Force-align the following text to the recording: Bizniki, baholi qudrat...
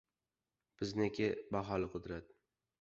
Bizniki, 0.79 1.29
baholi 1.59 1.93
qudrat... 1.95 2.37